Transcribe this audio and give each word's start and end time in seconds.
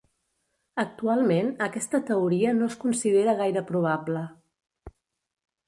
Actualment, 0.83 1.51
aquesta 1.65 1.99
teoria 2.09 2.55
no 2.61 2.71
es 2.71 2.79
considera 2.87 3.39
gaire 3.45 3.65
probable. 3.71 4.27